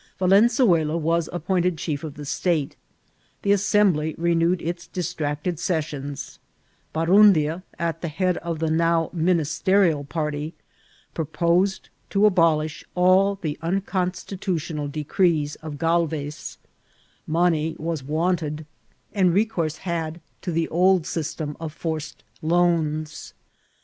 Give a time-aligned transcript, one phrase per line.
[0.17, 2.75] Valenzuela was appointed chief of the state;
[3.43, 6.39] the Assembly renewed its distracted sessions;
[6.91, 10.55] Barundia, as the head of the now ministerial party,
[11.13, 16.57] proposed to abolish all the unconsti tutional decrees of CJalvez;
[17.27, 18.65] money was wanted,
[19.13, 19.33] and XMCIDBVTS or
[19.65, 23.35] TKATSU reooune had to the <^ eystem of forced loans.